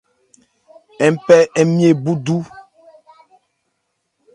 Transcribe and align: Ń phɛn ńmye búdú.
Ń 1.11 1.15
phɛn 1.25 1.45
ńmye 1.67 1.89
búdú. 2.03 2.37